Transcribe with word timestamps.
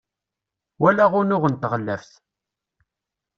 walaɣ 0.79 1.11
unuɣ 1.19 1.43
n 1.47 1.55
tɣellaft 1.55 2.11